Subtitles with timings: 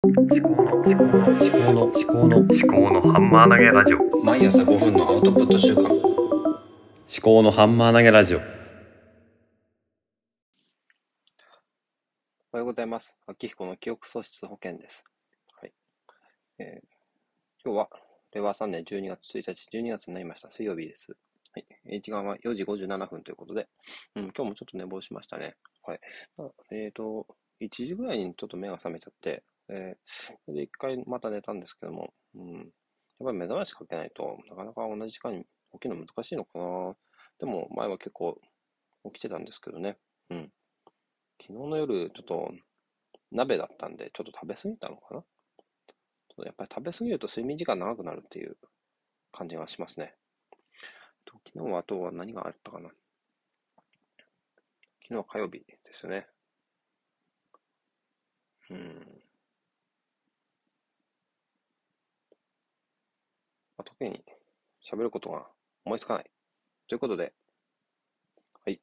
[0.00, 5.92] 思考の思考の思考の思考の思考のハンマー投げラジオ毎朝5分のアウトプット週間思
[7.20, 8.46] 考のハンマー投げラジオおは
[12.58, 13.12] ようございます。
[13.26, 15.02] 秋彦の記憶喪失保険です。
[15.60, 15.72] はい。
[16.60, 16.86] えー
[17.64, 17.88] 今日は、
[18.32, 20.52] 令和3年12月1日、12月になりました。
[20.52, 21.16] 水曜日です。
[21.52, 21.66] はい。
[21.86, 23.66] えー時間は4時57分ということで、
[24.14, 25.56] うん、今日もちょっと寝坊しましたね。
[25.82, 26.00] はい。
[26.36, 27.26] まあえっ、と、
[27.60, 32.54] 1時ぐらいにちょっと目が覚めちゃって、えーで一回また寝たんですけども、うん。
[32.56, 32.66] やっ
[33.24, 36.96] ぱり目覚ましかけないとなかなか同じ時間に起きるの難しいのかな。
[37.40, 38.40] でも前は結構
[39.12, 39.98] 起きてたんですけどね。
[40.30, 40.52] うん。
[41.40, 42.52] 昨日の夜、ちょっと
[43.30, 45.24] 鍋だったんで、ちょっと食べ過ぎたのかな
[46.44, 48.56] やっぱり食べ過ぎると睡眠時間長くなるっていう
[49.32, 50.14] 感じがしますね。
[51.54, 52.90] 昨日はあとは何があったかな
[55.02, 56.26] 昨日は火曜日ですよね。
[58.70, 59.17] うん。
[64.00, 64.24] まあ、特に
[64.90, 65.46] 喋ることが
[65.84, 66.30] 思いつかない。
[66.88, 67.32] ということで、
[68.64, 68.80] はい。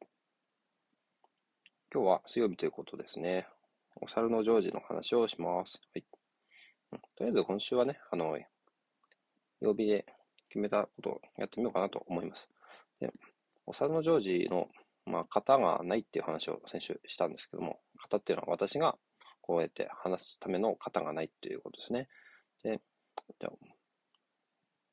[1.94, 3.48] 今日は水曜日ということですね。
[4.02, 5.80] お猿のジョージの話をします。
[5.94, 6.06] はい。
[7.16, 8.38] とりあえず今週はね、あの、
[9.62, 10.06] 曜日で
[10.50, 12.50] 決めたことをやってみようかなと思います。
[13.00, 13.12] で、
[13.66, 14.68] お猿のジョージの、
[15.06, 18.98] まあ、型がないっていう話を先週したんですけども、型っていうのは私が
[19.42, 22.10] こうやって話すための型がないっていうことですね。
[22.64, 22.82] で、
[23.40, 23.50] じゃ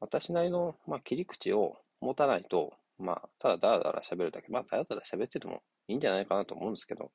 [0.03, 7.12] 私なりの、まあ、切り口を持たないと、まあ、ただだらだら喋るだけ、まあ、だらだら喋っててもいいんじゃないかなと思うんですけど、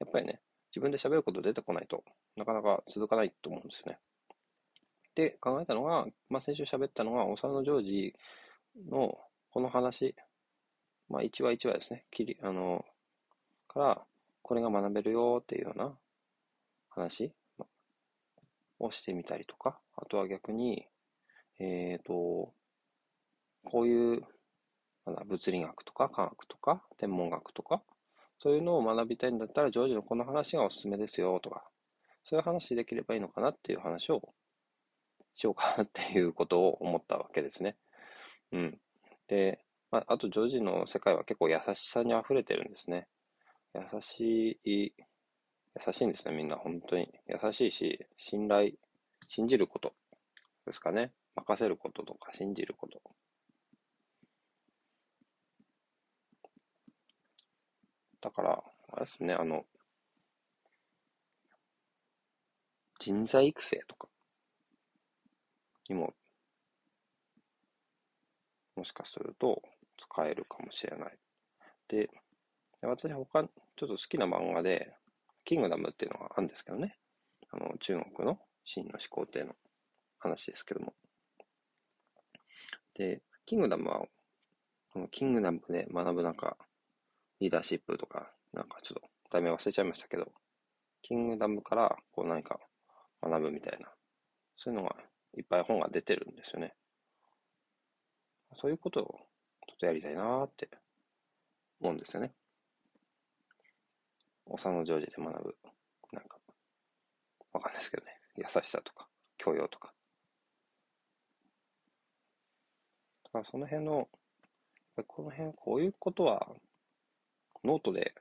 [0.00, 0.40] やっぱりね、
[0.74, 2.02] 自分で喋ること出てこないと
[2.36, 3.98] なかなか続かないと思うんですね。
[5.14, 8.14] で、考えたのが、まあ、先週喋ったのが、お猿のジョージ
[8.90, 9.18] の
[9.50, 10.14] この話、
[11.10, 12.82] まあ、1話1話ですね、切り、あの、
[13.68, 14.02] から、
[14.40, 15.92] これが学べるよっていうような
[16.88, 17.30] 話
[18.78, 20.86] をしてみたりとか、あとは逆に、
[21.58, 22.52] えっ、と、
[23.64, 24.22] こういう、
[25.06, 27.82] なんだ物理学とか科学とか天文学とか、
[28.38, 31.64] そういうのを学びたいんだったら、ジョージのこの話がおすすめですよとか、
[32.24, 34.34] そういう話できればいいのかなっていう話を
[35.34, 37.76] しようかなっていうことを思ったわけですね。
[38.52, 38.78] うん。
[39.28, 43.06] で、まあ、あとジョージの世界は結構優しさに溢れてるんですね。
[43.74, 44.92] 優しい、
[45.86, 47.12] 優しいんですね、みんな本当に。
[47.28, 48.72] 優しいし、信頼、
[49.28, 49.92] 信じること
[50.66, 51.12] ですかね。
[51.36, 53.00] 任せることとか信じること。
[58.20, 59.64] だから、あれですね、あの、
[62.98, 64.08] 人材育成とか
[65.88, 66.14] にも、
[68.74, 69.62] もしかすると
[69.98, 71.18] 使えるかもしれない。
[71.88, 72.10] で、
[72.82, 74.92] 私他、ちょっと好きな漫画で、
[75.44, 76.98] キングダムっていうのがあるんですけどね。
[77.50, 79.54] あの、中国の真の始皇帝の
[80.18, 80.94] 話ですけども。
[82.96, 84.06] で、キングダムは、
[84.92, 86.56] このキングダムで学ぶなんか、
[87.40, 90.32] リーダーシップとか、なんかちょっと題名忘れちゃいましたけど、
[91.02, 92.58] キングダムからこう何か
[93.22, 93.90] 学ぶみたいな、
[94.56, 94.96] そういうのが
[95.36, 96.74] いっぱい本が出てるんですよね。
[98.54, 99.04] そういうことを
[99.68, 100.70] ちょっとやりたいなーって
[101.82, 102.32] 思うんですよね。
[104.46, 105.56] おさのジョージで学ぶ、
[106.12, 106.38] なんか、
[107.52, 108.12] わかんないですけどね。
[108.36, 109.06] 優しさとか、
[109.36, 109.92] 教養とか。
[113.36, 114.08] からその辺の、
[115.06, 116.46] この辺、こういうことは、
[117.64, 118.14] ノートで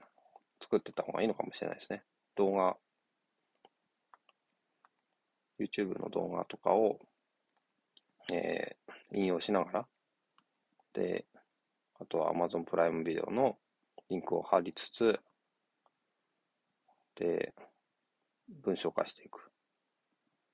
[0.62, 2.03] 作ってた方がいいのかもしれないですね。
[2.36, 2.76] 動画、
[5.59, 7.00] YouTube の動画とかを、
[8.31, 9.88] えー、引用しながら、
[10.94, 11.26] で、
[12.00, 13.58] あとは Amazon プライムビデオの
[14.09, 15.20] リンクを貼りつつ、
[17.16, 17.53] で、
[18.64, 19.50] 文章化していく。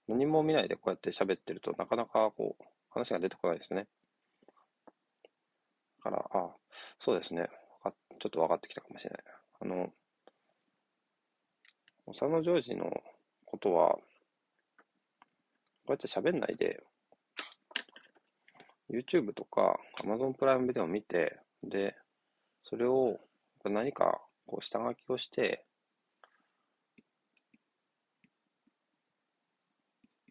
[0.07, 3.87] 何も見ないでこうやって喋ってるとなかなかこう、話が出てこないですね。
[6.01, 6.55] から、あ、
[6.99, 7.49] そうですね。
[8.19, 9.23] ちょっと分かってきたかもしれない。
[9.61, 9.89] あの、
[12.05, 12.91] おさのジョージの
[13.45, 14.01] ことは、こ
[15.89, 16.83] うやって喋んないで、
[18.89, 21.95] YouTube とか Amazon プライムビデオを見て、で、
[22.63, 23.19] それを
[23.63, 25.65] 何かこう下書きをして、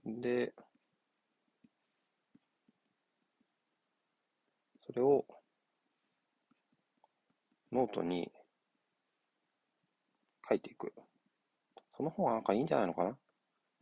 [0.05, 0.53] で、
[4.87, 5.25] それを
[7.73, 8.31] ノートに
[10.49, 10.93] 書いていく。
[11.97, 13.17] その方がなんかいいんじゃないのかな？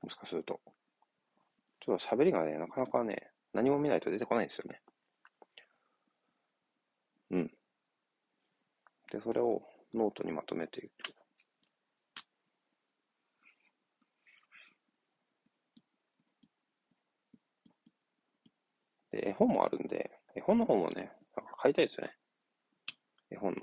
[0.02, 0.60] もしかすると。
[1.80, 4.82] ちょっと喋りがね、なかなかね、何も見ないと出てこないんですよね。
[7.30, 7.50] うん。
[9.10, 9.62] で、それを
[9.94, 10.92] ノートにまとめていく。
[19.12, 22.12] で、絵本もあるんで、絵本の方もね、なんか買いたいですよね。
[23.30, 23.60] 絵本の。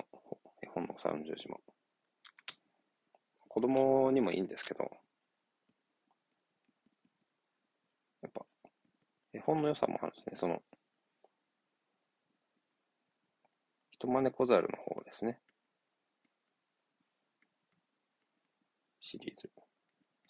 [0.76, 1.58] 本のお皿の十字も。
[3.48, 4.84] 子供にもいいんですけど、
[8.20, 8.44] やっぱ、
[9.32, 10.36] 絵本の良さもあるんですね。
[10.36, 10.62] その、
[13.90, 15.40] 人真似小猿の方ですね。
[19.00, 19.50] シリーズ。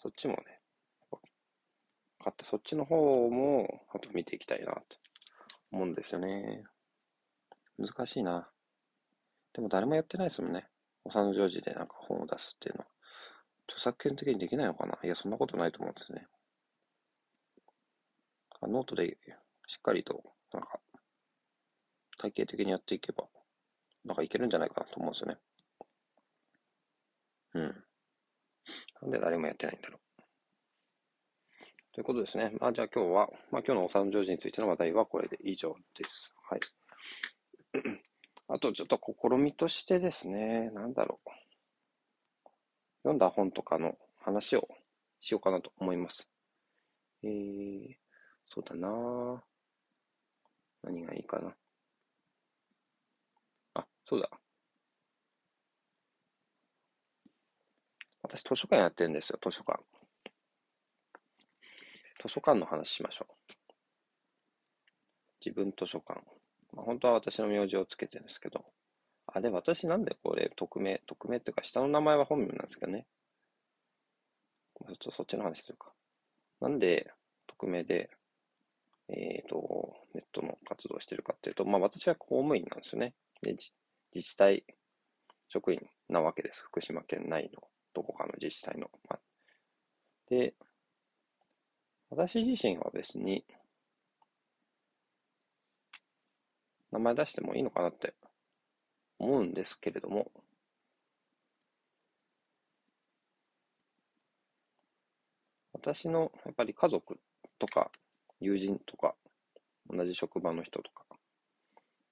[0.01, 0.61] そっちもね、
[2.23, 4.81] 買って、そっちの方も、あと見ていきたいなと
[5.73, 6.63] 思うんですよね。
[7.77, 8.49] 難しいな。
[9.57, 10.67] でも誰もやってないですもんね。
[11.03, 12.87] お産のジョージでなんか本を出すっていうのは。
[13.67, 16.27] 著作権的にできないのかないや、そんなことないと思うんですね。
[18.61, 19.17] ノートで
[19.65, 20.23] しっかりと、
[20.53, 20.79] なんか、
[22.19, 23.25] 体系的にやっていけば、
[24.05, 25.37] なんかいけるんじゃないかなと思うんですよね。
[27.55, 27.83] うん。
[29.01, 30.23] なんで誰もやってないんだろう。
[31.93, 32.53] ということですね。
[32.59, 36.31] まあ、じゃあ今日は、まあ今日のお産ジョージについての話題はこれで以上です。
[36.47, 36.59] はい。
[38.49, 41.29] あとちょっと試みとしてですね、なんだろう。
[43.03, 44.67] 読んだ本とかの話を
[45.19, 46.29] しようかなと思います。
[47.23, 47.95] えー、
[48.45, 49.43] そうだな
[50.83, 51.55] 何がいいかな。
[53.73, 54.29] あ、そうだ。
[58.21, 59.81] 私図書館やってるんですよ、図書館。
[62.21, 63.33] 図書館の話しましょう。
[65.45, 66.36] 自分図書館。
[66.77, 68.63] まあ、本当は私の名字をつけてるんですけど。
[69.25, 73.07] あ、で、私なんでこれ、匿名、匿名っていうか、下の名前は本名なんですけどね。
[74.85, 75.91] ちょっとそっちの話するか。
[76.61, 77.11] なんで、
[77.47, 78.11] 匿名で、
[79.09, 83.15] えっ、ー、と、ネットの活動をしてるかっていうと、まあ私は公務員なんですよね。
[83.41, 83.53] で
[84.13, 84.63] 自治体
[85.49, 86.63] 職員なわけです。
[86.63, 87.61] 福島県内の
[87.93, 88.89] どこかの自治体の。
[89.09, 89.19] まあ、
[90.29, 90.53] で、
[92.09, 93.43] 私自身は別に、
[96.91, 98.13] 名前出してもいいのかなって
[99.19, 100.31] 思うんですけれども、
[105.73, 107.19] 私のやっぱり家族
[107.59, 107.91] とか
[108.39, 109.15] 友人とか
[109.89, 111.05] 同じ職場の人とか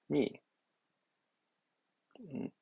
[0.08, 0.40] に、
[2.20, 2.52] ん、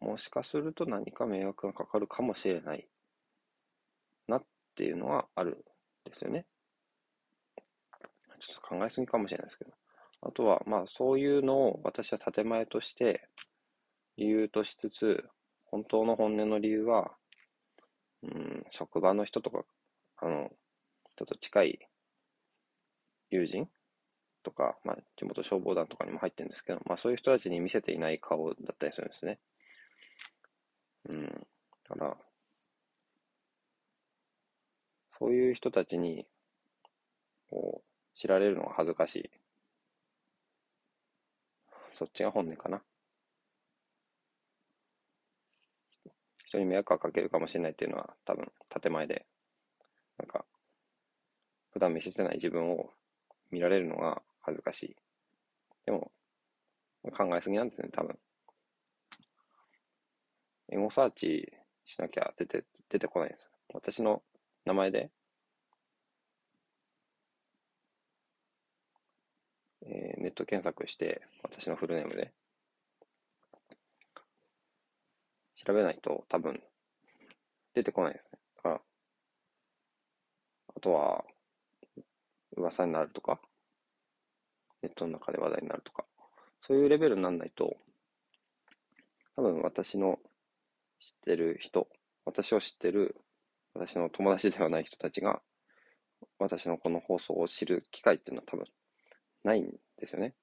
[0.00, 2.86] もしかすると何か迷惑がかかるかもしれない
[4.28, 4.44] なっ
[4.74, 5.54] ていうのはあるん
[6.04, 6.46] ですよね。
[8.40, 9.72] ちょっと考えすぎかもしれないですけど。
[10.22, 13.28] あとは、まあそういうのを私は建前として
[14.16, 15.24] 理由としつつ、
[15.66, 17.12] 本当の本音の理由は、
[18.22, 19.64] うん、職場の人とか、
[20.18, 20.50] あの、
[21.16, 21.78] ちょっと近い
[23.30, 23.68] 友人
[24.42, 29.38] とか、まあ、地元消防団とかにも入ってるんですけど、まあそういう人たちに見せていない顔だったりするんですね。
[31.08, 31.26] うん。
[31.26, 32.16] だから、
[35.18, 36.26] そういう人たちに、
[37.50, 39.30] こう、知られるのが恥ずかしい。
[42.00, 42.80] そっちが本音かな。
[46.46, 48.50] 人に迷惑をかけるかもしれないっていうのは多分
[48.80, 49.26] 建前で、
[50.16, 50.46] なんか、
[51.74, 52.88] 普段見せてない自分を
[53.50, 54.96] 見られるのが恥ずかしい。
[55.84, 56.10] でも、
[57.14, 58.18] 考えすぎなんですね、多分。
[60.70, 61.52] エゴサーチ
[61.84, 63.50] しなきゃ出て、出てこないんですよ。
[63.74, 64.22] 私の
[64.64, 65.10] 名前で、
[69.92, 72.32] えー、ネット検索して、私のフルネームで、
[75.56, 76.62] 調べないと多分
[77.74, 78.38] 出てこないですね。
[78.56, 78.80] だから、
[80.76, 81.24] あとは、
[82.56, 83.40] 噂になるとか、
[84.82, 86.04] ネットの中で話題になるとか、
[86.66, 87.76] そういうレベルにならないと、
[89.36, 90.18] 多分私の
[91.00, 91.88] 知ってる人、
[92.24, 93.16] 私を知ってる
[93.74, 95.40] 私の友達ではない人たちが、
[96.38, 98.64] 私のこの放送を知る機会っていうのは多分
[99.44, 100.34] ないんですよね。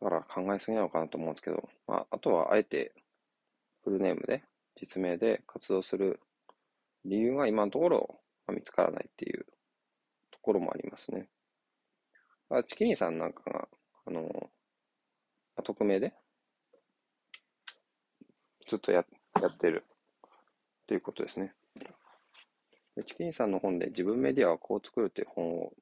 [0.00, 2.92] だから考えすぎなのかなと思うんですけど、まあ、あとはあえて
[3.84, 4.42] フルネームで、
[4.76, 6.20] 実名で活動する
[7.04, 9.44] 理由が今のところ見つからないっていう
[10.30, 11.28] ところもありますね。
[12.50, 13.68] あチキニさんなんかが、
[14.06, 14.50] あの、
[15.62, 16.12] 匿名で
[18.66, 19.04] ずっとや
[19.40, 19.84] やってる
[20.86, 21.54] ということですね。
[22.96, 25.72] でチキンさんの本で自分メディアはこう作るっていう本を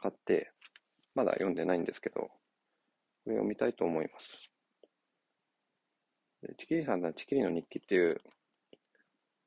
[0.00, 0.52] 買って、
[1.14, 2.30] まだ読んでないんですけど、こ
[3.26, 4.52] れ読みたいと思います。
[6.42, 8.20] でチキリさんはチキリの日記っていう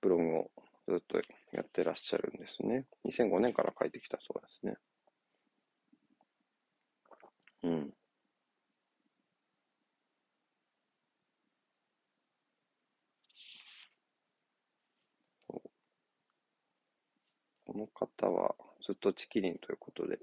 [0.01, 0.51] ブログを
[0.87, 1.21] ずっと
[1.53, 2.85] やってらっしゃるんですね。
[3.05, 4.77] 2005年から書いてきたそうですね。
[7.63, 7.93] うん。
[17.65, 20.19] この方はずずっとチキリンということで。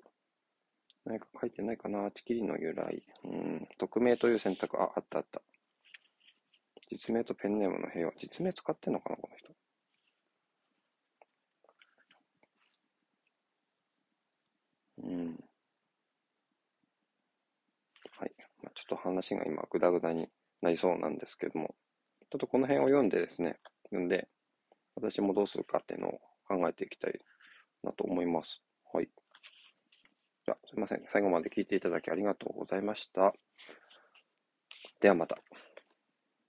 [1.09, 3.03] 何か書いてないかなチキリの由来。
[3.25, 3.69] うん。
[3.79, 5.41] 匿名という選択、あ、あったあった。
[6.91, 8.13] 実名とペンネームの平和。
[8.21, 9.55] 実名使ってんのかなこの人。
[15.03, 15.27] うん。
[18.19, 18.33] はい。
[18.63, 20.29] まあ、ちょっと話が今、ぐだぐだに
[20.61, 21.75] なりそうなんですけども、
[22.31, 24.29] ちょっとこの辺を読んでですね、読んで、
[24.95, 27.19] 私もどうするかっていうのを考えていきたい
[27.83, 28.61] なと思います。
[28.93, 29.09] はい。
[30.67, 31.03] すいません。
[31.09, 33.33] 最後まで聞いていただきありがとうございました。
[35.01, 35.39] ではまた。